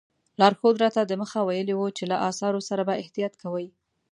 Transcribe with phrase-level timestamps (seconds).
[0.39, 3.67] لارښود راته دمخه ویلي وو چې له اثارو سره به احتیاط کوئ.